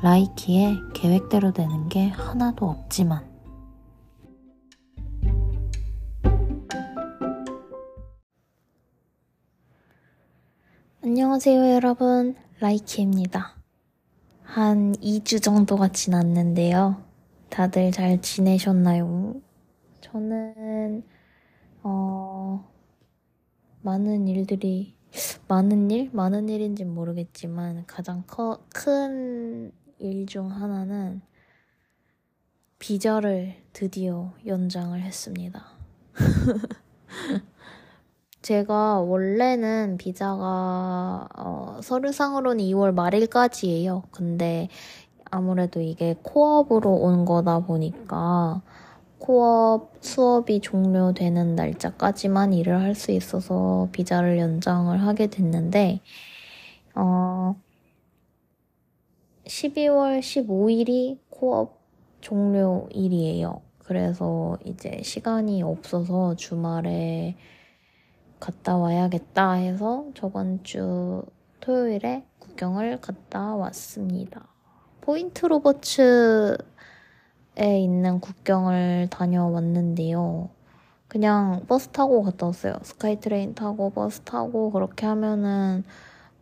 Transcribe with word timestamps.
라이키에 0.00 0.76
계획대로 0.94 1.52
되는 1.52 1.88
게 1.88 2.06
하나도 2.06 2.66
없지만 2.66 3.26
안녕하세요 11.02 11.72
여러분 11.72 12.36
라이키입니다. 12.60 13.56
한 14.42 14.92
2주 14.92 15.42
정도가 15.42 15.88
지났는데요. 15.88 17.02
다들 17.50 17.90
잘 17.90 18.22
지내셨나요? 18.22 19.40
저는 20.00 21.02
어 21.82 22.64
많은 23.82 24.28
일들이 24.28 24.94
많은 25.48 25.90
일? 25.90 26.10
많은 26.12 26.48
일인진 26.48 26.94
모르겠지만 26.94 27.84
가장 27.86 28.22
큰 28.72 29.72
일 29.98 30.26
중 30.26 30.50
하나는 30.50 31.20
비자를 32.78 33.54
드디어 33.72 34.32
연장을 34.46 35.00
했습니다. 35.00 35.64
제가 38.42 39.00
원래는 39.00 39.98
비자가 39.98 41.28
어, 41.36 41.80
서류상으로는 41.82 42.64
2월 42.64 42.92
말일까지예요. 42.94 44.04
근데 44.10 44.68
아무래도 45.30 45.80
이게 45.80 46.16
코업으로 46.22 46.90
온 46.94 47.24
거다 47.24 47.60
보니까 47.60 48.62
코업 49.18 49.92
수업이 50.00 50.60
종료되는 50.60 51.56
날짜까지만 51.56 52.52
일을 52.54 52.80
할 52.80 52.94
수 52.94 53.10
있어서 53.12 53.88
비자를 53.92 54.38
연장을 54.38 54.96
하게 55.02 55.26
됐는데, 55.26 56.00
어, 56.94 57.56
12월 59.48 60.20
15일이 60.20 61.18
co-op 61.30 61.80
종료일이에요. 62.20 63.62
그래서 63.78 64.58
이제 64.64 65.00
시간이 65.02 65.62
없어서 65.62 66.36
주말에 66.36 67.34
갔다 68.38 68.76
와야겠다 68.76 69.52
해서 69.52 70.04
저번 70.14 70.62
주 70.62 71.22
토요일에 71.60 72.26
국경을 72.38 73.00
갔다 73.00 73.56
왔습니다. 73.56 74.46
포인트 75.00 75.46
로버츠 75.46 76.58
에 77.56 77.80
있는 77.80 78.20
국경을 78.20 79.08
다녀왔는데요. 79.10 80.50
그냥 81.08 81.64
버스 81.66 81.88
타고 81.88 82.22
갔다 82.22 82.46
왔어요. 82.46 82.74
SkyTrain 82.82 83.54
타고 83.54 83.90
버스 83.90 84.20
타고 84.20 84.70
그렇게 84.70 85.06
하면은 85.06 85.84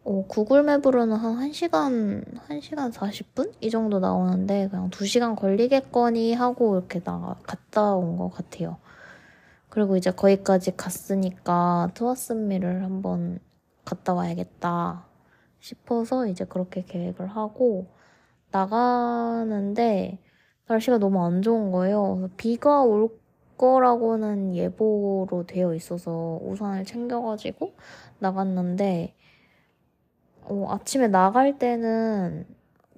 어, 0.09 0.25
구글 0.29 0.63
맵으로는 0.63 1.17
한 1.17 1.37
1시간, 1.37 2.23
1시간 2.49 2.93
40분? 2.93 3.53
이 3.61 3.71
정도 3.71 3.99
나오는데 3.99 4.69
그냥 4.69 4.89
2시간 4.91 5.35
걸리겠거니 5.37 6.33
하고 6.35 6.77
이렇게 6.77 7.01
나 7.01 7.37
갔다 7.43 7.95
온 7.97 8.17
것 8.17 8.31
같아요. 8.31 8.79
그리고 9.71 9.97
이제 9.97 10.11
거기까지 10.13 10.77
갔으니까 10.77 11.91
트와스미를 11.95 12.85
한번 12.85 13.41
갔다 13.85 14.15
와야겠다 14.15 15.07
싶어서 15.61 16.29
이제 16.29 16.45
그렇게 16.47 16.85
계획을 16.85 17.29
하고 17.29 17.87
나가는데 18.53 20.21
날씨가 20.69 20.99
너무 20.99 21.25
안 21.25 21.43
좋은 21.43 21.73
거예요. 21.73 22.31
비가 22.39 22.83
올 22.83 23.11
거라고는 23.59 24.55
예보로 24.57 25.47
되어 25.49 25.75
있어서 25.75 26.39
우산을 26.43 26.85
챙겨가지고 26.85 27.75
나갔는데 28.21 29.16
어, 30.49 30.67
아침에 30.71 31.09
나갈 31.09 31.59
때는 31.59 32.47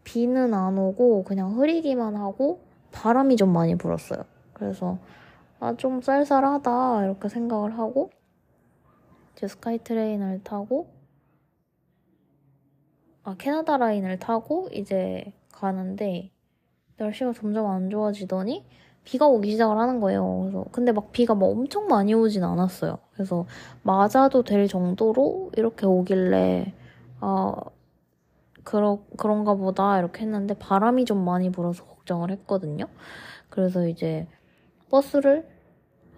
비는 0.05 0.55
안 0.55 0.79
오고 0.79 1.25
그냥 1.25 1.59
흐리기만 1.59 2.17
하고 2.17 2.61
바람이 2.93 3.37
좀 3.37 3.53
많이 3.53 3.77
불었어요. 3.77 4.25
그래서 4.53 4.99
아, 5.61 5.75
좀 5.77 6.01
쌀쌀하다 6.01 7.05
이렇게 7.05 7.29
생각을 7.29 7.79
하고 7.79 8.11
이제 9.37 9.49
스카이트레인을 9.49 10.43
타고 10.45 10.89
아 13.25 13.35
캐나다 13.39 13.77
라인을 13.77 14.19
타고 14.19 14.69
이제 14.73 15.33
가는데 15.53 16.31
날씨가 16.97 17.33
점점 17.33 17.67
안 17.67 17.91
좋아지더니 17.91 18.65
비가 19.05 19.27
오기 19.27 19.51
시작을 19.53 19.79
하는 19.79 20.01
거예요. 20.01 20.41
그래서 20.41 20.65
근데 20.73 20.93
막 20.93 21.13
비가 21.13 21.35
막 21.35 21.47
엄청 21.47 21.87
많이 21.87 22.15
오진 22.15 22.45
않았어요. 22.45 22.99
그래서 23.13 23.47
맞아도 23.83 24.43
될 24.43 24.69
정도로 24.69 25.51
이렇게 25.57 25.87
오길래 25.87 26.73
아 27.21 27.55
그러 28.65 28.99
그런가 29.17 29.55
보다 29.55 29.99
이렇게 29.99 30.23
했는데 30.23 30.55
바람이 30.55 31.05
좀 31.05 31.25
많이 31.25 31.51
불어서 31.51 31.85
걱정을 31.85 32.31
했거든요. 32.31 32.87
그래서 33.49 33.87
이제 33.89 34.27
버스를 34.91 35.47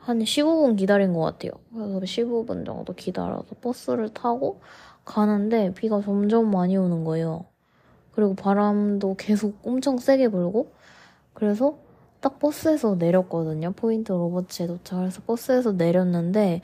한 0.01 0.19
15분 0.19 0.77
기다린 0.77 1.13
것 1.13 1.21
같아요. 1.21 1.53
그래서 1.73 2.01
15분 2.01 2.65
정도 2.65 2.93
기다려서 2.95 3.55
버스를 3.61 4.09
타고 4.09 4.61
가는데 5.05 5.73
비가 5.75 6.01
점점 6.01 6.51
많이 6.51 6.77
오는 6.77 7.05
거예요. 7.05 7.45
그리고 8.13 8.35
바람도 8.35 9.17
계속 9.17 9.59
엄청 9.65 9.99
세게 9.99 10.29
불고 10.29 10.73
그래서 11.35 11.79
딱 12.21 12.39
버스에서 12.39 12.97
내렸거든요. 12.97 13.73
포인트 13.73 14.13
로버츠에 14.13 14.67
도착해서 14.67 15.23
버스에서 15.27 15.73
내렸는데 15.73 16.61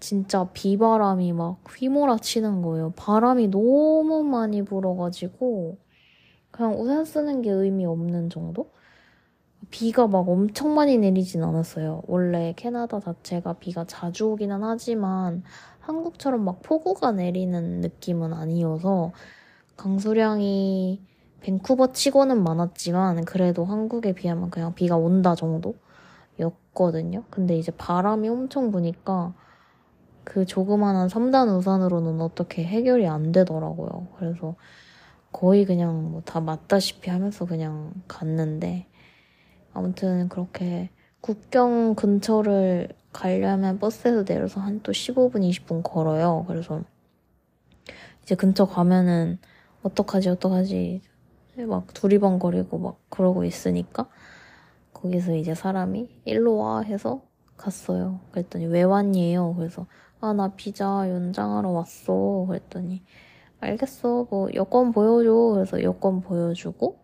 진짜 0.00 0.48
비바람이 0.52 1.32
막 1.32 1.58
휘몰아치는 1.68 2.62
거예요. 2.62 2.92
바람이 2.96 3.48
너무 3.48 4.22
많이 4.22 4.62
불어가지고 4.62 5.78
그냥 6.50 6.80
우산 6.80 7.04
쓰는 7.04 7.42
게 7.42 7.50
의미 7.50 7.84
없는 7.86 8.30
정도? 8.30 8.70
비가 9.70 10.06
막 10.06 10.28
엄청 10.28 10.74
많이 10.74 10.96
내리진 10.98 11.42
않았어요. 11.42 12.02
원래 12.06 12.54
캐나다 12.56 13.00
자체가 13.00 13.54
비가 13.54 13.84
자주 13.84 14.28
오기는 14.28 14.62
하지만 14.62 15.42
한국처럼 15.80 16.44
막 16.44 16.62
폭우가 16.62 17.12
내리는 17.12 17.80
느낌은 17.80 18.32
아니어서 18.32 19.12
강수량이 19.76 21.00
밴쿠버 21.40 21.92
치고는 21.92 22.42
많았지만 22.42 23.24
그래도 23.24 23.64
한국에 23.64 24.12
비하면 24.12 24.50
그냥 24.50 24.74
비가 24.74 24.96
온다 24.96 25.34
정도였거든요. 25.34 27.24
근데 27.30 27.56
이제 27.56 27.72
바람이 27.72 28.28
엄청 28.28 28.70
부니까 28.70 29.34
그 30.28 30.44
조그만한 30.44 31.08
3단 31.08 31.48
우산으로는 31.56 32.20
어떻게 32.20 32.62
해결이 32.62 33.06
안 33.08 33.32
되더라고요. 33.32 34.08
그래서 34.18 34.56
거의 35.32 35.64
그냥 35.64 36.10
뭐 36.12 36.22
다 36.22 36.40
맞다시피 36.40 37.10
하면서 37.10 37.46
그냥 37.46 37.92
갔는데 38.08 38.86
아무튼 39.72 40.28
그렇게 40.28 40.90
국경 41.22 41.94
근처를 41.96 42.88
가려면 43.12 43.78
버스에서 43.78 44.24
내려서 44.24 44.60
한 44.60 44.82
또 44.82 44.92
15분, 44.92 45.36
20분 45.48 45.82
걸어요. 45.82 46.44
그래서 46.48 46.82
이제 48.22 48.34
근처 48.34 48.66
가면은 48.66 49.38
어떡하지, 49.82 50.28
어떡하지. 50.30 51.02
막 51.68 51.92
두리번거리고 51.94 52.78
막 52.78 52.98
그러고 53.10 53.44
있으니까 53.44 54.08
거기서 54.92 55.34
이제 55.36 55.54
사람이 55.54 56.22
일로 56.24 56.56
와 56.58 56.80
해서 56.82 57.22
갔어요. 57.56 58.20
그랬더니 58.32 58.66
왜 58.66 58.82
왔니에요? 58.84 59.54
그래서 59.56 59.86
아, 60.20 60.32
나 60.32 60.48
비자 60.56 61.08
연장하러 61.08 61.70
왔어. 61.70 62.46
그랬더니 62.48 63.02
알겠어. 63.60 64.26
뭐 64.30 64.48
여권 64.54 64.90
보여줘. 64.90 65.54
그래서 65.54 65.82
여권 65.82 66.20
보여주고 66.20 66.98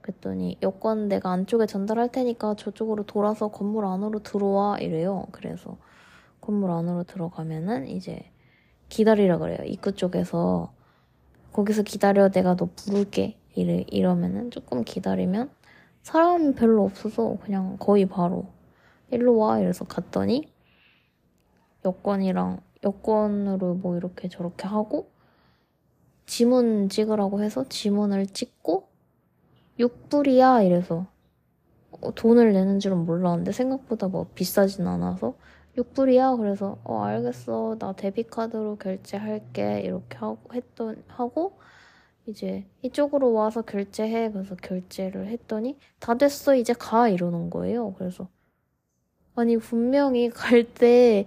그랬더니 0.00 0.56
여권 0.62 1.08
내가 1.08 1.30
안쪽에 1.32 1.66
전달할 1.66 2.10
테니까 2.10 2.54
저쪽으로 2.56 3.04
돌아서 3.04 3.48
건물 3.48 3.84
안으로 3.84 4.22
들어와 4.22 4.78
이래요. 4.78 5.26
그래서 5.32 5.76
건물 6.40 6.70
안으로 6.70 7.04
들어가면은 7.04 7.88
이제 7.88 8.30
기다리라 8.88 9.36
그래요. 9.38 9.58
입구 9.66 9.92
쪽에서 9.92 10.72
거기서 11.52 11.82
기다려 11.82 12.30
내가 12.30 12.56
너 12.56 12.68
부를게 12.74 13.36
이래, 13.54 13.84
이러면은 13.88 14.50
조금 14.50 14.82
기다리면 14.82 15.50
사람이 16.02 16.54
별로 16.54 16.84
없어서 16.84 17.36
그냥 17.42 17.76
거의 17.78 18.06
바로 18.06 18.46
일로 19.10 19.36
와 19.36 19.58
이래서 19.58 19.84
갔더니 19.84 20.50
여권이랑 21.84 22.60
여권으로 22.84 23.74
뭐 23.74 23.96
이렇게 23.96 24.28
저렇게 24.28 24.66
하고 24.66 25.10
지문 26.26 26.88
찍으라고 26.88 27.42
해서 27.42 27.68
지문을 27.68 28.26
찍고 28.26 28.88
6불이야 29.78 30.64
이래서 30.66 31.06
어, 32.00 32.14
돈을 32.14 32.52
내는 32.52 32.78
줄은 32.78 33.04
몰랐는데 33.04 33.52
생각보다 33.52 34.08
뭐 34.08 34.28
비싸진 34.34 34.86
않아서 34.86 35.34
6불이야 35.76 36.38
그래서 36.38 36.78
어 36.84 37.02
알겠어. 37.02 37.76
나 37.78 37.92
데비카드로 37.92 38.76
결제할게. 38.76 39.80
이렇게 39.80 40.18
하고 40.18 40.38
했던 40.52 41.02
하고 41.08 41.58
이제 42.26 42.66
이쪽으로 42.82 43.32
와서 43.32 43.62
결제해. 43.62 44.30
그래서 44.32 44.56
결제를 44.56 45.28
했더니 45.28 45.78
다 45.98 46.14
됐어. 46.16 46.54
이제 46.54 46.72
가. 46.72 47.08
이러는 47.08 47.50
거예요. 47.50 47.94
그래서 47.94 48.28
아니 49.36 49.56
분명히 49.58 50.28
갈때 50.30 51.24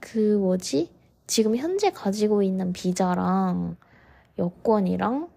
그 0.00 0.36
뭐지 0.38 0.90
지금 1.26 1.56
현재 1.56 1.90
가지고 1.90 2.42
있는 2.42 2.72
비자랑 2.72 3.76
여권이랑 4.38 5.30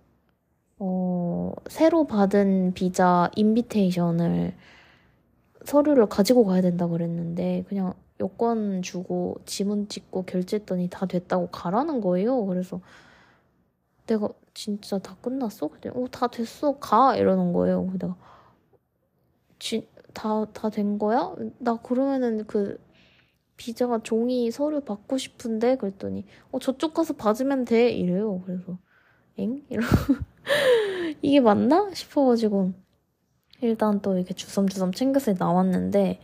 어, 0.80 1.54
새로 1.69 2.06
받은 2.06 2.74
비자 2.74 3.30
인비테이션을 3.36 4.56
서류를 5.65 6.07
가지고 6.07 6.45
가야 6.45 6.62
된다 6.62 6.88
그랬는데 6.88 7.65
그냥 7.69 7.94
여권 8.19 8.81
주고 8.81 9.38
지문 9.45 9.88
찍고 9.89 10.24
결제했더니 10.25 10.89
다 10.89 11.06
됐다고 11.06 11.48
가라는 11.48 12.01
거예요. 12.01 12.45
그래서 12.45 12.81
내가 14.07 14.30
진짜 14.54 15.00
다 15.00 15.15
끝났어? 15.21 15.68
그랬더니 15.69 16.04
어, 16.04 16.07
다 16.10 16.27
됐어. 16.27 16.77
가. 16.80 17.15
이러는 17.15 17.54
거예요. 17.54 17.89
내가 18.00 18.15
다, 20.13 20.45
다 20.54 20.69
된 20.69 21.00
거야? 21.00 21.33
나 21.60 21.75
그러면은 21.77 22.45
그 22.45 22.77
비자가 23.57 24.00
종이 24.03 24.51
서류 24.51 24.81
받고 24.81 25.17
싶은데 25.17 25.77
그랬더니 25.77 26.25
어 26.51 26.59
저쪽 26.59 26.94
가서 26.94 27.13
받으면 27.15 27.65
돼 27.65 27.91
이래요. 27.91 28.41
그래서 28.45 28.77
엥? 29.38 29.63
이러고 29.69 29.88
이게 31.21 31.39
맞나 31.41 31.91
싶어가지고 31.94 32.73
일단 33.61 34.01
또 34.01 34.15
이렇게 34.17 34.33
주섬주섬 34.33 34.94
챙겨서 34.94 35.33
나왔는데 35.39 36.19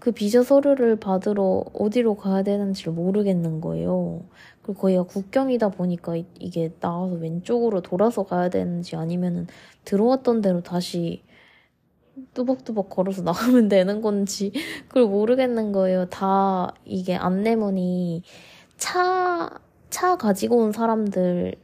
그 0.00 0.12
비자 0.12 0.42
서류를 0.42 0.96
받으러 0.96 1.64
어디로 1.74 2.16
가야 2.16 2.42
되는지를 2.42 2.92
모르겠는 2.94 3.60
거예요. 3.60 4.22
그리고 4.62 4.80
거기가 4.80 5.02
국경이다 5.04 5.70
보니까 5.70 6.16
이 6.16 6.24
게 6.50 6.70
나와서 6.80 7.14
왼쪽으로 7.16 7.82
돌아서 7.82 8.24
가야 8.24 8.48
되는지 8.50 8.96
아니면은 8.96 9.46
들어왔던 9.84 10.40
대로 10.42 10.62
다시 10.62 11.22
뚜벅뚜벅 12.34 12.90
걸어서 12.90 13.22
나가면 13.22 13.68
되는 13.68 14.00
건지 14.00 14.52
그걸 14.88 15.06
모르겠는 15.06 15.72
거예요. 15.72 16.06
다 16.06 16.72
이게 16.84 17.16
안내문이 17.16 18.22
차, 18.76 19.50
차 19.90 20.16
가지고 20.16 20.58
온 20.58 20.72
사람들 20.72 21.56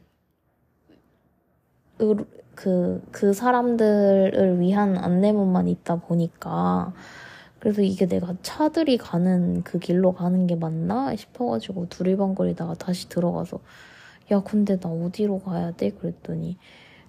그, 2.57 3.01
그 3.11 3.33
사람들을 3.33 4.59
위한 4.59 4.97
안내문만 4.97 5.67
있다 5.67 5.97
보니까, 5.97 6.93
그래서 7.59 7.81
이게 7.83 8.07
내가 8.07 8.35
차들이 8.41 8.97
가는 8.97 9.61
그 9.63 9.77
길로 9.79 10.13
가는 10.13 10.47
게 10.47 10.55
맞나 10.55 11.15
싶어가지고 11.15 11.89
두리번거리다가 11.89 12.73
다시 12.73 13.09
들어가서, 13.09 13.59
야, 14.31 14.41
근데 14.41 14.79
나 14.79 14.89
어디로 14.89 15.39
가야 15.39 15.71
돼? 15.71 15.91
그랬더니, 15.91 16.57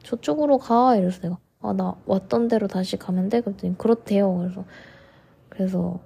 저쪽으로 0.02 0.58
가. 0.58 0.96
이래서 0.96 1.20
내가, 1.22 1.38
아, 1.60 1.72
나 1.72 1.96
왔던 2.06 2.49
대로 2.49 2.69
다시 2.69 2.96
가면 2.96 3.28
돼? 3.31 3.40
그랬더니, 3.40 3.76
그렇대요. 3.78 4.37
그래서, 4.38 4.64
그래서, 5.49 6.00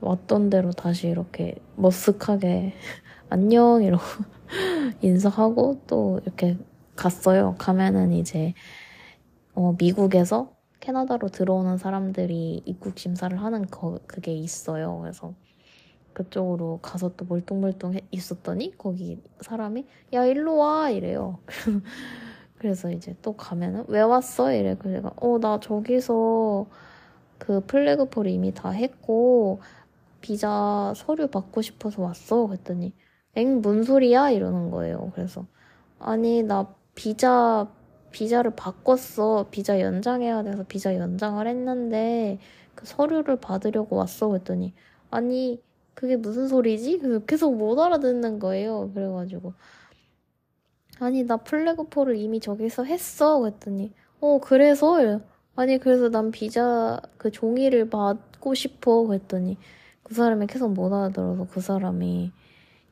왔던 0.00 0.50
대로 0.50 0.72
다시 0.72 1.08
이렇게 1.08 1.56
머쓱하게, 1.78 2.72
안녕! 3.30 3.82
이러고 3.82 4.04
인사하고 5.02 5.82
또 5.86 6.20
이렇게 6.24 6.58
갔어요. 6.96 7.56
가면은 7.58 8.12
이제 8.12 8.54
어, 9.54 9.74
미국에서 9.78 10.52
캐나다로 10.80 11.28
들어오는 11.28 11.78
사람들이 11.78 12.62
입국 12.66 12.98
심사를 12.98 13.36
하는 13.42 13.66
거, 13.66 13.98
그게 14.06 14.32
있어요. 14.34 14.98
그래서 15.00 15.34
그쪽으로 16.14 16.80
가서 16.82 17.16
또 17.16 17.26
멀뚱멀뚱 17.26 17.94
있었더니 18.12 18.76
거기 18.78 19.22
사람이 19.40 19.86
야 20.14 20.24
일로 20.26 20.56
와 20.58 20.90
이래요. 20.90 21.38
그래서 22.58 22.90
이제 22.90 23.14
또 23.22 23.36
가면은 23.36 23.84
왜 23.88 24.00
왔어 24.00 24.52
이래. 24.52 24.76
그래서 24.76 24.96
내가 24.98 25.12
어 25.16 25.38
나 25.38 25.60
저기서 25.60 26.68
그 27.38 27.60
플래그폴 27.66 28.28
이미 28.28 28.52
다 28.54 28.70
했고 28.70 29.60
비자 30.20 30.92
서류 30.96 31.28
받고 31.28 31.62
싶어서 31.62 32.02
왔어. 32.02 32.46
그랬더니 32.48 32.94
엥 33.36 33.62
뭔 33.62 33.84
소리야 33.84 34.30
이러는 34.30 34.70
거예요. 34.70 35.12
그래서 35.14 35.46
아니 35.98 36.42
나 36.42 36.74
비자 36.94 37.72
비자를 38.12 38.52
바꿨어. 38.56 39.48
비자 39.50 39.80
연장해야 39.80 40.42
돼서 40.44 40.64
비자 40.64 40.96
연장을 40.96 41.46
했는데 41.46 42.38
그 42.74 42.86
서류를 42.86 43.40
받으려고 43.40 43.96
왔어. 43.96 44.28
그랬더니 44.28 44.74
아니 45.10 45.62
그게 45.94 46.16
무슨 46.16 46.48
소리지? 46.48 46.98
그래서 46.98 47.24
계속 47.26 47.56
못 47.56 47.78
알아듣는 47.80 48.38
거예요. 48.38 48.92
그래가지고 48.94 49.54
아니 51.00 51.24
나 51.24 51.36
플래그포를 51.38 52.16
이미 52.16 52.40
저기서 52.40 52.84
했어. 52.84 53.40
그랬더니 53.40 53.92
어 54.20 54.38
그래서 54.40 55.20
아니 55.56 55.78
그래서 55.78 56.08
난 56.10 56.30
비자 56.30 57.00
그 57.16 57.30
종이를 57.30 57.90
받고 57.90 58.54
싶어. 58.54 59.04
그랬더니 59.06 59.58
그 60.02 60.14
사람이 60.14 60.46
계속 60.46 60.72
못 60.72 60.92
알아들어서 60.92 61.46
그 61.50 61.60
사람이 61.60 62.32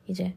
이제 0.07 0.35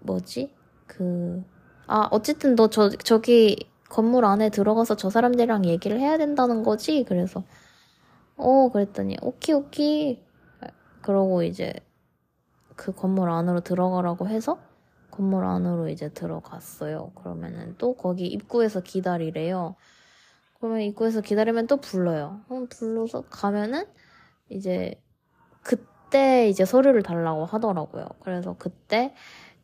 뭐지 0.00 0.52
그 0.86 1.42
아, 1.88 2.06
어쨌든 2.10 2.54
너 2.54 2.68
저, 2.68 2.90
저기 2.90 3.56
건물 3.88 4.26
안에 4.26 4.50
들어가서 4.50 4.96
저 4.96 5.08
사람들이랑 5.08 5.64
얘기를 5.64 5.98
해야 5.98 6.18
된다는 6.18 6.62
거지? 6.62 7.02
그래서, 7.08 7.44
어, 8.36 8.70
그랬더니, 8.70 9.16
오키, 9.22 9.54
오키. 9.54 10.22
그러고 11.00 11.42
이제 11.42 11.72
그 12.76 12.92
건물 12.92 13.30
안으로 13.30 13.60
들어가라고 13.60 14.28
해서 14.28 14.58
건물 15.18 15.44
안으로 15.44 15.88
이제 15.88 16.10
들어갔어요. 16.10 17.10
그러면은 17.16 17.74
또 17.76 17.94
거기 17.94 18.28
입구에서 18.28 18.80
기다리래요. 18.80 19.74
그러면 20.54 20.82
입구에서 20.82 21.20
기다리면 21.20 21.66
또 21.66 21.78
불러요. 21.78 22.40
그럼 22.46 22.68
불러서 22.68 23.22
가면은 23.22 23.84
이제 24.48 24.94
그때 25.62 26.48
이제 26.48 26.64
서류를 26.64 27.02
달라고 27.02 27.46
하더라고요. 27.46 28.06
그래서 28.20 28.54
그때 28.58 29.12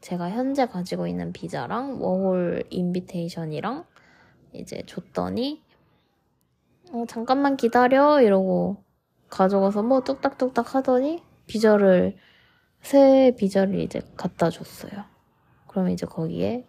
제가 0.01 0.29
현재 0.31 0.67
가지고 0.67 1.07
있는 1.07 1.33
비자랑 1.33 2.03
워홀 2.03 2.65
인비테이션이랑 2.71 3.85
이제 4.55 4.83
줬더니 4.87 5.63
어, 6.93 7.05
잠깐만 7.07 7.57
기다려 7.57 8.21
이러고 8.21 8.83
가져가서 9.31 9.85
뭐 9.85 10.03
뚝딱뚝딱 10.03 10.75
하더니 10.75 11.23
비자를 11.47 12.17
새 12.83 13.35
비자를 13.39 13.79
이제 13.79 14.03
갖다 14.17 14.51
줬어요. 14.51 15.14
그러면 15.75 15.91
이제 15.93 16.07
거기에 16.07 16.65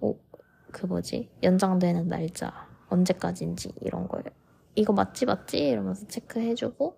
어, 0.00 0.14
그 0.70 0.86
뭐지 0.86 1.30
연장되는 1.42 2.06
날짜 2.06 2.52
언제까지인지 2.88 3.72
이런 3.80 4.06
거예요. 4.06 4.24
이거 4.76 4.92
맞지 4.92 5.26
맞지 5.26 5.58
이러면서 5.58 6.06
체크해주고 6.06 6.96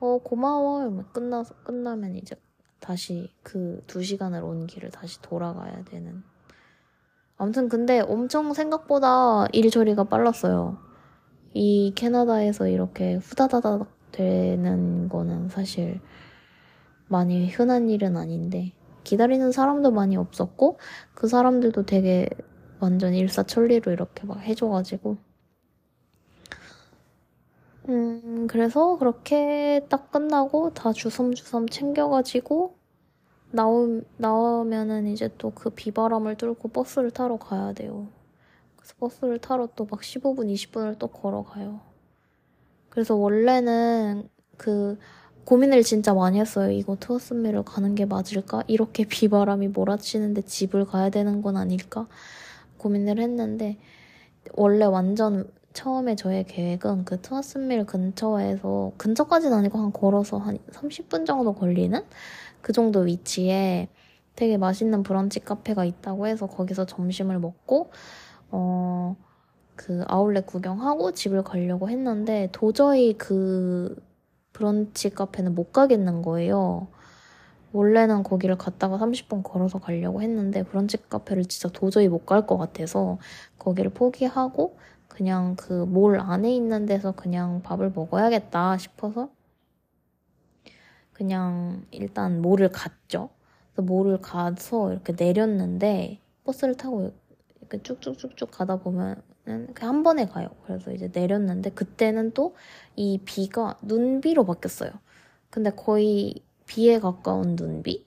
어 0.00 0.18
고마워 0.18 0.80
이러면 0.80 1.12
끝나서 1.12 1.54
끝나면 1.62 2.16
이제 2.16 2.34
다시 2.80 3.30
그 3.44 3.82
두 3.86 4.02
시간을 4.02 4.42
온 4.42 4.66
길을 4.66 4.90
다시 4.90 5.22
돌아가야 5.22 5.84
되는. 5.84 6.24
아무튼 7.36 7.68
근데 7.68 8.00
엄청 8.00 8.52
생각보다 8.52 9.46
일 9.52 9.70
처리가 9.70 10.04
빨랐어요. 10.04 10.78
이 11.54 11.92
캐나다에서 11.94 12.66
이렇게 12.66 13.14
후다다닥 13.14 13.86
되는 14.10 15.08
거는 15.08 15.50
사실 15.50 16.00
많이 17.08 17.48
흔한 17.48 17.88
일은 17.88 18.16
아닌데 18.16 18.72
기다리는 19.04 19.52
사람도 19.52 19.90
많이 19.92 20.16
없었고 20.16 20.78
그 21.14 21.28
사람들도 21.28 21.86
되게 21.86 22.28
완전 22.80 23.14
일사천리로 23.14 23.92
이렇게 23.92 24.26
막 24.26 24.40
해줘가지고 24.40 25.18
음, 27.88 28.46
그래서 28.48 28.96
그렇게 28.98 29.86
딱 29.88 30.10
끝나고 30.10 30.72
다 30.74 30.92
주섬주섬 30.92 31.68
챙겨가지고 31.68 32.78
나오, 33.52 34.02
나오면은 34.18 35.06
이제 35.08 35.28
또 35.38 35.50
그 35.52 35.70
비바람을 35.70 36.36
뚫고 36.36 36.68
버스를 36.70 37.10
타러 37.10 37.36
가야 37.38 37.72
돼요. 37.74 38.08
그래서 38.76 38.94
버스를 38.98 39.38
타러 39.40 39.66
또 39.76 39.86
막 39.90 40.02
15분, 40.02 40.52
20분을 40.52 40.98
또 40.98 41.08
걸어가요. 41.08 41.80
그래서 42.90 43.14
원래는 43.16 44.28
그 44.56 44.98
고민을 45.44 45.82
진짜 45.82 46.14
많이 46.14 46.38
했어요. 46.40 46.70
이거 46.70 46.96
트워스미를 46.98 47.64
가는 47.64 47.94
게 47.94 48.04
맞을까? 48.06 48.62
이렇게 48.66 49.04
비바람이 49.08 49.68
몰아치는데 49.68 50.42
집을 50.42 50.86
가야 50.86 51.10
되는 51.10 51.42
건 51.42 51.56
아닐까? 51.56 52.06
고민을 52.78 53.18
했는데 53.18 53.78
원래 54.54 54.84
완전 54.84 55.50
처음에 55.72 56.16
저의 56.16 56.44
계획은 56.44 57.04
그 57.04 57.20
트와스밀 57.20 57.86
근처에서 57.86 58.92
근처까지는 58.96 59.56
아니고 59.56 59.78
한 59.78 59.92
걸어서 59.92 60.38
한 60.38 60.58
30분 60.72 61.26
정도 61.26 61.54
걸리는 61.54 62.02
그 62.62 62.72
정도 62.72 63.00
위치에 63.00 63.88
되게 64.36 64.56
맛있는 64.56 65.02
브런치 65.02 65.40
카페가 65.40 65.84
있다고 65.84 66.26
해서 66.26 66.46
거기서 66.46 66.86
점심을 66.86 67.38
먹고 67.38 67.90
어 68.50 69.16
그 69.80 70.04
아울렛 70.08 70.44
구경하고 70.44 71.12
집을 71.12 71.42
가려고 71.42 71.88
했는데 71.88 72.50
도저히 72.52 73.14
그 73.16 73.96
브런치 74.60 75.10
카페는 75.10 75.54
못 75.54 75.72
가겠는 75.72 76.20
거예요. 76.22 76.88
원래는 77.72 78.22
거기를 78.24 78.58
갔다가 78.58 78.98
30분 78.98 79.42
걸어서 79.44 79.78
가려고 79.80 80.22
했는데 80.22 80.62
브런치 80.64 80.98
카페를 81.08 81.44
진짜 81.46 81.68
도저히 81.72 82.08
못 82.08 82.26
갈 82.26 82.46
것 82.46 82.58
같아서 82.58 83.18
거기를 83.58 83.90
포기하고 83.92 84.76
그냥 85.08 85.56
그 85.56 85.84
몰 85.86 86.20
안에 86.20 86.54
있는 86.54 86.86
데서 86.86 87.12
그냥 87.12 87.62
밥을 87.62 87.92
먹어야겠다 87.94 88.78
싶어서 88.78 89.30
그냥 91.12 91.84
일단 91.90 92.40
몰을 92.42 92.70
갔죠. 92.70 93.30
그래서 93.74 93.82
몰을 93.86 94.20
가서 94.20 94.92
이렇게 94.92 95.12
내렸는데 95.16 96.20
버스를 96.44 96.76
타고 96.76 97.12
이렇게 97.60 97.82
쭉쭉쭉쭉 97.82 98.50
가다 98.50 98.76
보면은 98.78 99.22
한 99.80 100.02
번에 100.02 100.26
가요. 100.26 100.48
그래서 100.64 100.92
이제 100.92 101.10
내렸는데 101.12 101.70
그때는 101.70 102.32
또 102.32 102.54
이 102.96 103.18
비가 103.24 103.78
눈비로 103.82 104.44
바뀌었어요. 104.44 104.90
근데 105.50 105.70
거의 105.70 106.44
비에 106.66 106.98
가까운 107.00 107.56
눈비? 107.56 108.06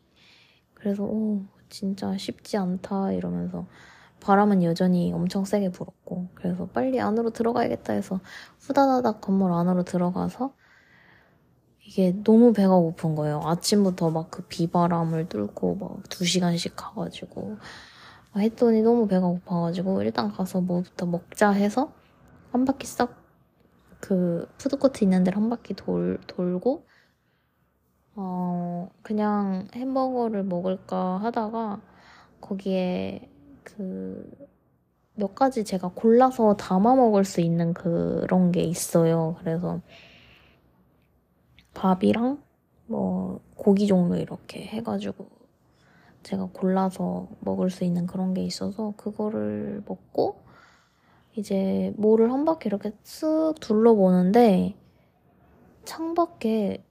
그래서 0.75 1.03
오 1.03 1.43
진짜 1.69 2.17
쉽지 2.17 2.57
않다 2.57 3.11
이러면서 3.13 3.67
바람은 4.21 4.63
여전히 4.63 5.11
엄청 5.13 5.45
세게 5.45 5.71
불었고 5.71 6.29
그래서 6.35 6.67
빨리 6.67 6.99
안으로 7.01 7.31
들어가야겠다 7.31 7.93
해서 7.93 8.19
후다다닥 8.61 9.21
건물 9.21 9.51
안으로 9.53 9.83
들어가서 9.83 10.53
이게 11.85 12.13
너무 12.23 12.53
배가 12.53 12.75
고픈 12.75 13.15
거예요. 13.15 13.41
아침부터 13.45 14.09
막 14.11 14.29
그 14.31 14.43
비바람을 14.47 15.29
뚫고 15.29 15.75
막 15.75 16.03
두 16.09 16.25
시간씩 16.25 16.75
가가지고 16.75 17.57
했더니 18.41 18.81
너무 18.81 19.07
배가 19.07 19.27
고파가지고 19.27 20.03
일단 20.03 20.31
가서 20.31 20.61
뭐부터 20.61 21.05
먹자 21.05 21.51
해서 21.51 21.93
한 22.51 22.65
바퀴 22.65 22.87
싹 22.87 23.23
그 24.01 24.47
푸드코트 24.57 25.03
있는 25.03 25.23
데를 25.23 25.37
한 25.37 25.49
바퀴 25.49 25.73
돌, 25.73 26.19
돌고 26.27 26.85
어 28.15 28.89
그냥 29.01 29.67
햄버거를 29.75 30.43
먹을까 30.43 31.17
하다가 31.19 31.81
거기에 32.41 33.29
그 33.63 34.53
몇 35.15 35.35
가지 35.35 35.63
제가 35.63 35.89
골라서 35.95 36.55
담아 36.55 36.95
먹을 36.95 37.23
수 37.23 37.41
있는 37.41 37.73
그런 37.73 38.51
게 38.51 38.61
있어요. 38.61 39.35
그래서 39.39 39.81
밥이랑 41.73 42.41
뭐 42.87 43.39
고기 43.55 43.87
종류 43.87 44.17
이렇게 44.17 44.65
해가지고 44.65 45.27
제가 46.23 46.49
골라서 46.53 47.27
먹을 47.41 47.69
수 47.69 47.83
있는 47.83 48.07
그런 48.07 48.33
게 48.33 48.43
있어서 48.43 48.93
그거를 48.97 49.83
먹고 49.85 50.41
이제 51.35 51.93
뭐를 51.97 52.31
한 52.31 52.45
바퀴 52.45 52.67
이렇게 52.67 52.91
쓱 53.03 53.59
둘러보는데 53.59 54.75
창밖에 55.85 56.83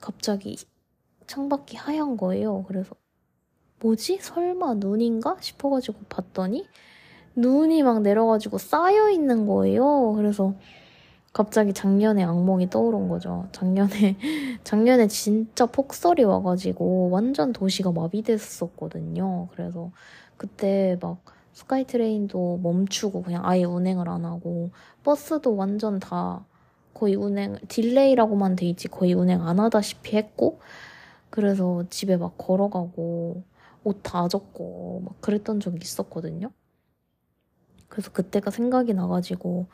갑자기 0.00 0.56
창밖이 1.26 1.76
하얀 1.76 2.16
거예요. 2.16 2.64
그래서 2.64 2.94
뭐지? 3.80 4.18
설마 4.20 4.74
눈인가? 4.74 5.36
싶어가지고 5.40 5.98
봤더니 6.08 6.66
눈이 7.34 7.82
막 7.82 8.02
내려가지고 8.02 8.58
쌓여 8.58 9.10
있는 9.10 9.46
거예요. 9.46 10.12
그래서 10.16 10.54
갑자기 11.32 11.72
작년에 11.72 12.22
악몽이 12.24 12.68
떠오른 12.70 13.08
거죠. 13.08 13.48
작년에, 13.52 14.18
작년에 14.64 15.08
진짜 15.08 15.66
폭설이 15.66 16.24
와가지고 16.24 17.10
완전 17.10 17.52
도시가 17.52 17.92
마비됐었거든요. 17.92 19.48
그래서 19.52 19.90
그때 20.36 20.98
막 21.00 21.22
스카이트레인도 21.52 22.60
멈추고 22.62 23.22
그냥 23.22 23.42
아예 23.46 23.64
운행을 23.64 24.08
안 24.08 24.24
하고 24.24 24.70
버스도 25.04 25.56
완전 25.56 26.00
다 26.00 26.44
거의 26.94 27.14
운행, 27.14 27.56
delay라고만 27.68 28.56
돼 28.56 28.66
있지 28.66 28.88
거의 28.88 29.14
운행 29.14 29.42
안 29.46 29.58
하다시피 29.60 30.16
했고 30.16 30.60
그래서 31.30 31.84
집에 31.90 32.16
막 32.16 32.36
걸어가고 32.38 33.44
옷 33.84 34.02
다 34.02 34.28
젖고 34.28 35.02
막 35.06 35.20
그랬던 35.20 35.60
적이 35.60 35.78
있었거든요. 35.82 36.50
그래서 37.88 38.10
그때가 38.12 38.50
생각이 38.50 38.94
나가지고 38.94 39.66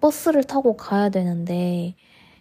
버스를 0.00 0.44
타고 0.44 0.76
가야 0.76 1.08
되는데 1.08 1.94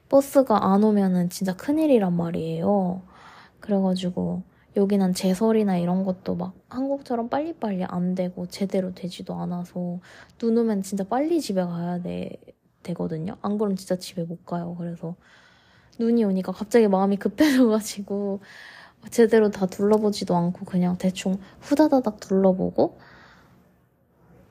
버스가 0.10 0.72
안 0.72 0.84
오면은 0.84 1.30
진짜 1.30 1.56
큰일이란 1.56 2.16
말이에요. 2.16 3.02
그래가지고 3.60 4.44
여기는 4.76 5.14
제설이나 5.14 5.78
이런 5.78 6.04
것도 6.04 6.36
막 6.36 6.54
한국처럼 6.70 7.30
빨리빨리 7.30 7.84
안 7.86 8.14
되고 8.14 8.48
제대로 8.48 8.94
되지도 8.94 9.34
않아서 9.34 10.00
눈 10.38 10.58
오면 10.58 10.84
진짜 10.84 11.04
빨리 11.04 11.42
집에 11.42 11.64
가야 11.64 12.00
돼, 12.02 12.38
되거든요. 12.84 13.38
안 13.42 13.58
그러면 13.58 13.76
진짜 13.76 13.98
집에 13.98 14.24
못 14.24 14.46
가요. 14.46 14.76
그래서 14.78 15.16
눈이 16.00 16.24
오니까 16.24 16.52
갑자기 16.52 16.88
마음이 16.88 17.18
급해져가지고 17.18 18.42
제대로 19.10 19.50
다 19.50 19.66
둘러보지도 19.66 20.36
않고 20.36 20.66
그냥 20.66 20.98
대충 20.98 21.40
후다다닥 21.62 22.20
둘러보고 22.20 23.00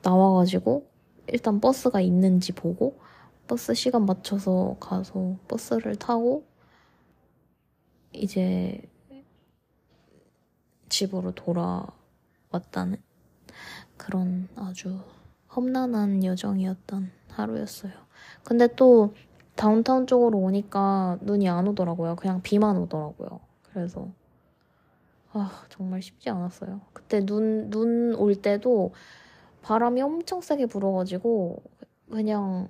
나와가지고 0.03 0.96
일단 1.27 1.59
버스가 1.59 2.01
있는지 2.01 2.53
보고 2.53 2.99
버스 3.47 3.73
시간 3.73 4.05
맞춰서 4.05 4.75
가서 4.79 5.37
버스를 5.47 5.95
타고 5.95 6.45
이제 8.13 8.81
집으로 10.89 11.31
돌아왔다는 11.33 13.01
그런 13.97 14.47
아주 14.55 14.99
험난한 15.55 16.23
여정이었던 16.23 17.11
하루였어요. 17.29 17.91
근데 18.43 18.67
또 18.75 19.13
다운타운 19.55 20.07
쪽으로 20.07 20.37
오니까 20.39 21.17
눈이 21.21 21.49
안 21.49 21.67
오더라고요. 21.67 22.15
그냥 22.15 22.41
비만 22.41 22.77
오더라고요. 22.77 23.39
그래서 23.63 24.09
아 25.33 25.63
정말 25.69 26.01
쉽지 26.01 26.29
않았어요. 26.29 26.81
그때 26.93 27.25
눈 27.25 27.69
눈 27.69 28.15
올 28.15 28.35
때도 28.35 28.93
바람이 29.67 30.01
엄청 30.01 30.39
세게 30.39 30.67
불어가지고 30.67 31.61
그냥 32.09 32.69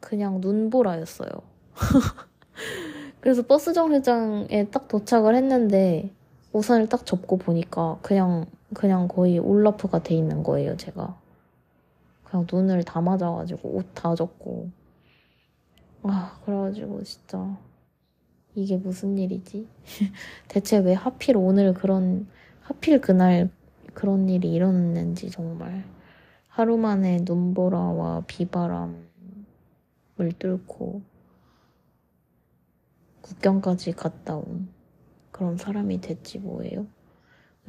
그냥 0.00 0.40
눈보라였어요. 0.40 1.28
그래서 3.20 3.42
버스 3.42 3.74
정류장에 3.74 4.68
딱 4.70 4.88
도착을 4.88 5.34
했는데 5.34 6.10
우산을 6.54 6.88
딱 6.88 7.04
접고 7.04 7.36
보니까 7.36 7.98
그냥 8.00 8.46
그냥 8.72 9.08
거의 9.08 9.38
올라프가 9.38 10.02
돼 10.02 10.14
있는 10.14 10.42
거예요, 10.42 10.74
제가. 10.78 11.18
그냥 12.24 12.46
눈을 12.50 12.82
다 12.84 13.02
맞아가지고 13.02 13.68
옷 13.68 13.94
다 13.94 14.14
젖고. 14.14 14.70
아, 16.04 16.38
그래가지고 16.46 17.02
진짜 17.04 17.58
이게 18.54 18.78
무슨 18.78 19.18
일이지? 19.18 19.68
대체 20.48 20.78
왜 20.78 20.94
하필 20.94 21.36
오늘 21.36 21.74
그런 21.74 22.26
하필 22.62 23.02
그날 23.02 23.50
그런 23.92 24.30
일이 24.30 24.54
일어났는지 24.54 25.30
정말 25.30 25.84
하루 26.58 26.76
만에 26.76 27.20
눈보라와 27.22 28.24
비바람을 28.26 28.96
뚫고 30.40 31.02
국경까지 33.20 33.92
갔다 33.92 34.34
온 34.34 34.68
그런 35.30 35.56
사람이 35.56 36.00
됐지 36.00 36.40
뭐예요. 36.40 36.88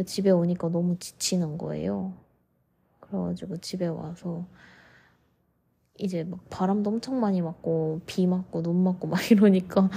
집에 0.08 0.32
오니까 0.32 0.70
너무 0.70 0.98
지치는 0.98 1.60
거예요. 1.60 2.14
그래가지고 3.00 3.58
집에 3.58 3.86
와서 3.86 4.48
이제 6.00 6.24
막 6.24 6.40
바람도 6.50 6.90
엄청 6.90 7.20
많이 7.20 7.44
맞고 7.44 8.02
비 8.08 8.26
맞고 8.26 8.64
눈 8.64 8.84
맞고 8.84 9.06
막 9.06 9.20
이러니까 9.30 9.88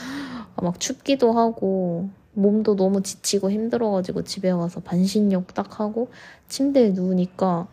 막 0.63 0.79
춥기도 0.79 1.33
하고 1.33 2.11
몸도 2.35 2.77
너무 2.77 3.03
지치고 3.03 3.51
힘들어가지고 3.51 4.25
집에 4.25 4.51
와서 4.51 4.81
반신욕 4.81 5.55
딱 5.55 5.81
하고 5.81 6.11
침대에 6.49 6.91
누우니까 6.91 7.69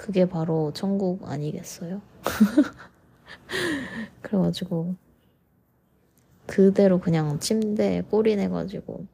그게 0.00 0.26
바로 0.26 0.72
천국 0.72 1.28
아니겠어요? 1.28 2.00
그래가지고 4.22 4.94
그대로 6.46 6.98
그냥 6.98 7.38
침대에 7.38 8.00
꼬리 8.00 8.34
내가지고 8.34 9.04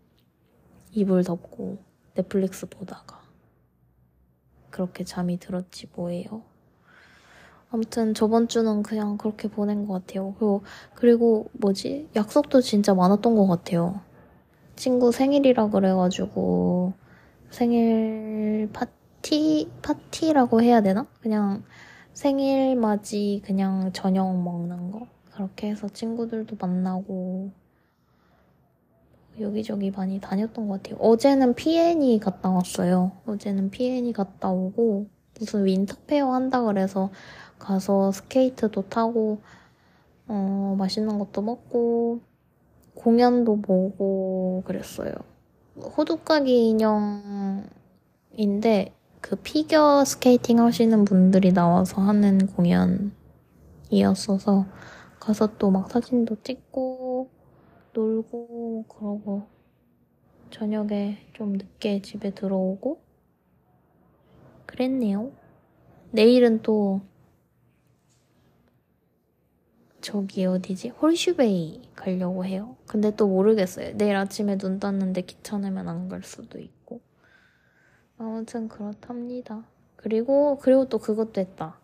이불 0.93 1.25
덮고 1.25 1.79
넷플릭스 2.15 2.67
보다가 2.67 3.21
그렇게 4.71 5.03
잠이 5.03 5.41
들었지 5.41 5.89
뭐예요. 5.97 6.43
아무튼 7.69 8.15
저번 8.15 8.47
주는 8.47 8.85
그냥 8.85 9.19
그렇게 9.19 9.49
보낸 9.49 9.89
것 9.89 9.95
같아요. 9.95 10.35
그리고, 10.39 10.63
그리고 10.95 11.51
뭐지? 11.55 12.11
약속도 12.15 12.61
진짜 12.61 12.95
많았던 12.95 13.35
것 13.35 13.49
같아요. 13.49 14.03
친구 14.77 15.11
생일이라 15.11 15.71
그래가지고 15.71 16.93
생일 17.51 18.71
파티? 18.73 18.96
파티라고 19.83 20.63
해야 20.63 20.81
되나? 20.81 21.07
그냥 21.21 21.65
생일 22.13 22.77
맞이 22.77 23.43
그냥 23.45 23.93
저녁 23.93 24.35
먹는 24.43 24.91
거. 24.91 25.07
그렇게 25.33 25.69
해서 25.69 25.89
친구들도 25.89 26.57
만나고 26.59 27.51
여기저기 29.39 29.91
많이 29.91 30.21
다녔던 30.21 30.69
것 30.69 30.83
같아요. 30.83 30.99
어제는 31.01 31.55
PNE 31.55 32.21
갔다 32.21 32.51
왔어요. 32.51 33.13
어제는 33.27 33.71
PNE 33.71 34.13
갔다 34.13 34.51
오고 34.51 35.09
무슨 35.39 35.67
winter 35.67 36.06
fair 36.06 36.33
한다 36.33 36.63
그래서 36.63 37.11
가서 37.59 38.13
스케이트도 38.13 38.89
타고 38.89 39.43
어, 40.29 40.75
맛있는 40.79 41.19
것도 41.19 41.43
먹고 41.43 42.21
공연도 42.95 43.61
보고 43.61 44.63
그랬어요. 44.65 45.13
호두까기 45.77 46.71
인형인데 46.71 47.67
그 49.29 49.37
피겨 49.37 50.05
스케이팅 50.05 50.61
하시는 50.61 51.05
분들이 51.05 51.53
나와서 51.53 52.01
하는 52.01 52.39
공연이었어서 53.91 54.67
가서 55.21 55.57
또 55.59 55.71
막 55.71 55.91
사진도 55.91 56.37
찍고 56.43 57.29
놀고 57.95 58.85
그러고 58.89 59.49
저녁에 60.51 61.19
좀 61.35 61.55
늦게 61.55 62.03
집에 62.03 62.31
들어오고 62.35 63.01
그랬네요. 64.67 65.33
내일은 66.13 66.63
또 66.63 67.01
저기 70.01 70.47
어디지? 70.47 70.91
홀슈베이 70.91 71.83
가려고 71.97 72.45
해요. 72.45 72.77
근데 72.87 73.15
또 73.17 73.27
모르겠어요. 73.29 73.97
내일 73.97 74.17
아침에 74.17 74.57
눈 74.59 74.79
떴는데 74.81 75.23
귀찮으면 75.23 75.89
안 75.89 76.09
갈 76.09 76.23
수도 76.23 76.59
있고. 76.61 76.76
아무튼 78.19 78.69
그렇답니다. 78.69 79.65
그리고 79.97 80.59
그리고 80.61 80.89
또 80.89 80.99
그것도 80.99 81.41
했다. 81.41 81.79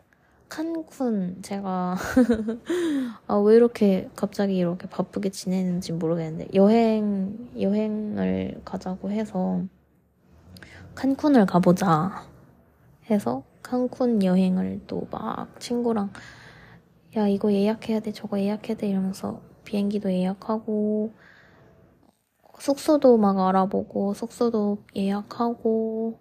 칸쿤 0.48 1.42
제가 1.42 1.96
아, 3.26 3.36
왜 3.36 3.56
이렇게 3.56 4.08
갑자기 4.16 4.56
이렇게 4.58 4.88
바쁘게 4.88 5.30
지내는지 5.30 5.92
모르겠는데 5.92 6.48
여행 6.54 7.50
여행을 7.58 8.60
가자고 8.64 9.10
해서 9.10 9.62
칸쿤을 10.94 11.46
가보자 11.46 12.26
해서 13.10 13.44
칸쿤 13.62 14.22
여행을 14.24 14.82
또 14.86 15.06
막 15.10 15.60
친구랑 15.60 16.10
야 17.16 17.28
이거 17.28 17.52
예약해야 17.52 18.00
돼 18.00 18.12
저거 18.12 18.40
예약해야 18.40 18.76
돼 18.76 18.88
이러면서 18.88 19.40
비행기도 19.64 20.12
예약하고 20.12 21.12
숙소도 22.58 23.18
막 23.18 23.38
알아보고 23.38 24.14
숙소도 24.14 24.78
예약하고 24.96 26.18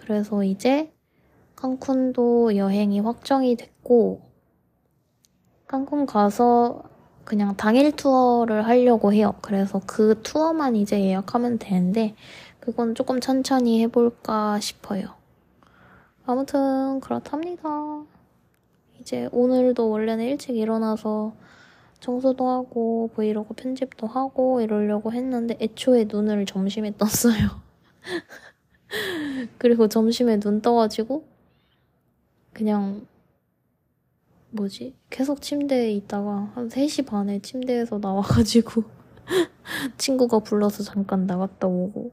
그래서 0.00 0.42
이제 0.44 0.90
칸쿤도 1.56 2.56
여행이 2.56 3.00
확정이 3.00 3.54
됐고 3.54 4.22
칸쿤 5.68 6.06
가서 6.06 6.84
그냥 7.24 7.54
당일 7.56 7.92
투어를 7.92 8.66
하려고 8.66 9.12
해요. 9.12 9.34
그래서 9.42 9.78
그 9.86 10.22
투어만 10.22 10.74
이제 10.74 10.98
예약하면 11.02 11.58
되는데 11.58 12.14
그건 12.60 12.94
조금 12.94 13.20
천천히 13.20 13.82
해볼까 13.82 14.58
싶어요. 14.60 15.14
아무튼 16.24 17.00
그렇답니다. 17.00 17.68
이제 19.00 19.28
오늘도 19.32 19.90
원래는 19.90 20.24
일찍 20.24 20.56
일어나서 20.56 21.34
청소도 22.00 22.48
하고 22.48 23.10
브이로그 23.14 23.52
편집도 23.52 24.06
하고 24.06 24.62
이러려고 24.62 25.12
했는데 25.12 25.58
애초에 25.60 26.06
눈을 26.08 26.46
점심에 26.46 26.96
떴어요. 26.96 27.60
그리고 29.58 29.88
점심에 29.88 30.40
눈 30.40 30.60
떠가지고 30.60 31.24
그냥 32.52 33.06
뭐지? 34.50 34.96
계속 35.10 35.40
침대에 35.40 35.92
있다가 35.92 36.50
한 36.54 36.68
3시 36.68 37.06
반에 37.06 37.40
침대에서 37.40 37.98
나와가지고 37.98 38.82
친구가 39.96 40.40
불러서 40.40 40.82
잠깐 40.82 41.26
나갔다 41.26 41.68
오고 41.68 42.12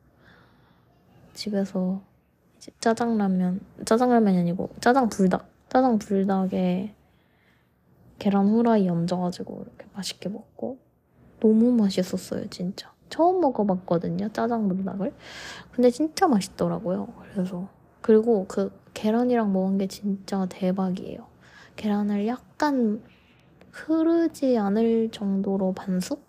집에서 1.34 2.02
이제 2.58 2.72
짜장라면 2.80 3.62
짜장라면이 3.86 4.40
아니고 4.40 4.70
짜장 4.80 5.10
불닭 5.10 5.50
짜장 5.70 5.98
불닭에 5.98 6.94
계란 8.20 8.48
후라이 8.50 8.88
얹어가지고 8.90 9.64
이렇게 9.64 9.86
맛있게 9.94 10.30
먹고 10.30 10.80
너무 11.40 11.72
맛있었어요 11.72 12.48
진짜 12.50 12.92
처음 13.10 13.42
먹어봤거든요 13.42 14.30
짜장 14.34 14.68
불닭을. 14.68 15.14
근데 15.72 15.90
진짜 15.90 16.28
맛있더라고요. 16.28 17.08
그래서. 17.34 17.68
그리고 18.02 18.46
그 18.48 18.72
계란이랑 18.94 19.52
먹은 19.52 19.78
게 19.78 19.88
진짜 19.88 20.46
대박이에요. 20.50 21.28
계란을 21.76 22.26
약간 22.28 23.02
흐르지 23.72 24.58
않을 24.58 25.10
정도로 25.12 25.74
반숙? 25.74 26.26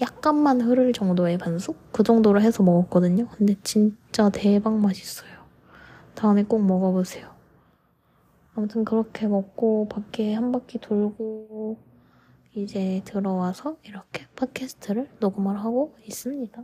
약간만 0.00 0.60
흐를 0.60 0.92
정도의 0.92 1.38
반숙? 1.38 1.92
그 1.92 2.02
정도로 2.02 2.40
해서 2.40 2.62
먹었거든요. 2.62 3.28
근데 3.28 3.54
진짜 3.62 4.30
대박 4.30 4.74
맛있어요. 4.78 5.30
다음에 6.14 6.42
꼭 6.44 6.64
먹어보세요. 6.64 7.30
아무튼 8.54 8.84
그렇게 8.84 9.26
먹고 9.26 9.88
밖에 9.88 10.34
한 10.34 10.52
바퀴 10.52 10.78
돌고 10.78 11.78
이제 12.54 13.00
들어와서 13.04 13.76
이렇게 13.82 14.26
팟캐스트를 14.36 15.08
녹음을 15.20 15.58
하고 15.58 15.94
있습니다. 16.04 16.62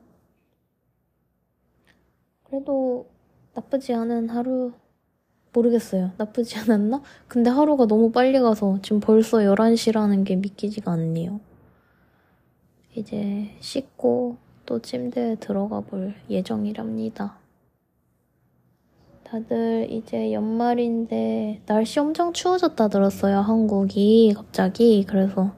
그래도 2.44 3.07
나쁘지 3.55 3.94
않은 3.94 4.29
하루 4.29 4.72
모르겠어요. 5.53 6.12
나쁘지 6.18 6.59
않았나? 6.59 7.03
근데 7.27 7.51
하루가 7.51 7.87
너무 7.87 8.12
빨리 8.12 8.38
가서 8.38 8.79
지금 8.83 9.01
벌써 9.01 9.38
11시라는 9.38 10.24
게 10.24 10.37
믿기지가 10.37 10.92
않네요. 10.92 11.40
이제 12.94 13.51
씻고 13.61 14.37
또 14.66 14.81
침대에 14.81 15.37
들어가 15.37 15.81
볼 15.81 16.14
예정이랍니다. 16.29 17.38
다들 19.24 19.88
이제 19.90 20.33
연말인데 20.33 21.62
날씨 21.66 22.01
엄청 22.01 22.33
추워졌다 22.33 22.88
들었어요. 22.88 23.40
한국이 23.40 24.33
갑자기. 24.35 25.05
그래서 25.07 25.55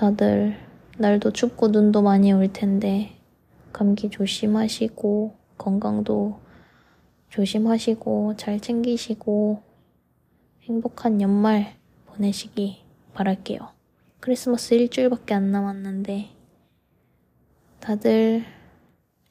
다들 0.00 0.56
날도 0.96 1.30
춥고 1.32 1.68
눈도 1.68 2.00
많이 2.00 2.32
올 2.32 2.50
텐데 2.50 3.18
감기 3.70 4.08
조심하시고 4.08 5.36
건강도 5.58 6.40
조심하시고 7.28 8.36
잘 8.38 8.60
챙기시고 8.60 9.62
행복한 10.62 11.20
연말 11.20 11.76
보내시기 12.06 12.78
바랄게요. 13.12 13.58
크리스마스 14.20 14.72
일주일밖에 14.72 15.34
안 15.34 15.52
남았는데 15.52 16.30
다들 17.80 18.42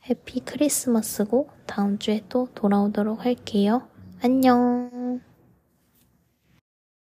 해피 0.07 0.41
크리스마스고 0.41 1.49
다음 1.65 1.97
주에 1.97 2.21
또 2.29 2.47
돌아오도록 2.53 3.25
할게요. 3.25 3.87
안녕. 4.21 5.19